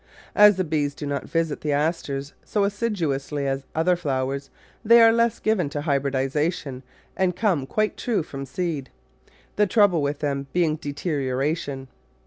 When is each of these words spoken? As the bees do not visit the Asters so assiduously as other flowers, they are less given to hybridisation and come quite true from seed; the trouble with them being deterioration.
As 0.33 0.57
the 0.57 0.63
bees 0.63 0.95
do 0.95 1.05
not 1.05 1.29
visit 1.29 1.61
the 1.61 1.73
Asters 1.73 2.33
so 2.43 2.63
assiduously 2.63 3.45
as 3.45 3.67
other 3.75 3.95
flowers, 3.95 4.49
they 4.83 4.99
are 4.99 5.11
less 5.11 5.37
given 5.37 5.69
to 5.69 5.81
hybridisation 5.81 6.81
and 7.15 7.35
come 7.35 7.67
quite 7.67 7.97
true 7.97 8.23
from 8.23 8.47
seed; 8.47 8.89
the 9.57 9.67
trouble 9.67 10.01
with 10.01 10.17
them 10.17 10.47
being 10.53 10.75
deterioration. 10.77 11.87